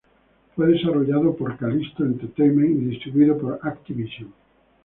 [0.55, 4.33] Fue desarrollado por Kalisto Entertainment y distribuido por Activision.